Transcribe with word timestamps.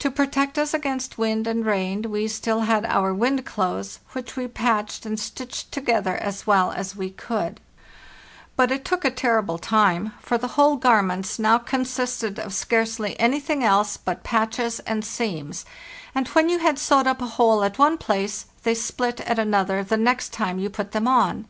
To 0.00 0.10
protect 0.10 0.58
us 0.58 0.74
against 0.74 1.16
wind 1.16 1.46
and 1.46 1.64
rain 1.64 2.02
we 2.10 2.24
had 2.24 2.30
still 2.32 2.60
our 2.68 3.14
wind 3.14 3.46
clothes, 3.46 3.98
which 4.12 4.36
we 4.36 4.42
had 4.42 4.52
patched 4.52 5.06
and 5.06 5.18
stitched 5.18 5.72
together 5.72 6.18
as 6.18 6.46
well 6.46 6.70
as 6.72 6.94
we 6.94 7.08
could; 7.08 7.60
but 8.56 8.70
it 8.70 8.84
took 8.84 9.06
a 9.06 9.10
terri 9.10 9.46
ble 9.46 9.56
time, 9.56 10.12
for 10.20 10.36
the 10.36 10.48
whole 10.60 10.76
garments 10.76 11.38
now 11.38 11.56
consisted 11.56 12.38
of 12.38 12.52
scarcely 12.52 13.18
anything 13.18 13.64
else 13.64 13.96
but 13.96 14.22
patches 14.22 14.80
and 14.80 15.02
seams, 15.02 15.64
and 16.14 16.28
when 16.28 16.50
you 16.50 16.58
had 16.58 16.78
sewed 16.78 17.06
up 17.06 17.22
a 17.22 17.26
hole 17.38 17.64
at 17.64 17.78
one 17.78 17.96
place 17.96 18.44
they 18.64 18.74
split 18.74 19.22
at 19.22 19.38
another 19.38 19.82
the 19.82 19.96
next 19.96 20.30
time 20.34 20.58
you 20.58 20.68
put 20.68 20.92
them 20.92 21.08
on. 21.08 21.46